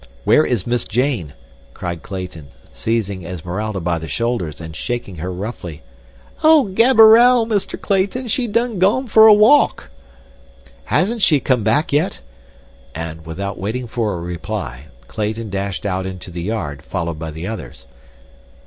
"Where 0.23 0.43
is 0.43 0.65
Miss 0.65 0.83
Jane?" 0.83 1.35
cried 1.75 2.01
Clayton, 2.01 2.47
seizing 2.73 3.23
Esmeralda 3.23 3.79
by 3.81 3.99
the 3.99 4.07
shoulders 4.07 4.59
and 4.59 4.75
shaking 4.75 5.17
her 5.17 5.31
roughly. 5.31 5.83
"Oh, 6.43 6.63
Gaberelle, 6.73 7.45
Mister 7.45 7.77
Clayton, 7.77 8.27
she 8.27 8.47
done 8.47 8.79
gone 8.79 9.05
for 9.05 9.27
a 9.27 9.33
walk." 9.35 9.91
"Hasn't 10.85 11.21
she 11.21 11.39
come 11.39 11.63
back 11.63 11.93
yet?" 11.93 12.19
and, 12.95 13.27
without 13.27 13.59
waiting 13.59 13.85
for 13.85 14.15
a 14.15 14.21
reply, 14.21 14.85
Clayton 15.07 15.51
dashed 15.51 15.85
out 15.85 16.07
into 16.07 16.31
the 16.31 16.41
yard, 16.41 16.81
followed 16.81 17.19
by 17.19 17.29
the 17.29 17.45
others. 17.45 17.85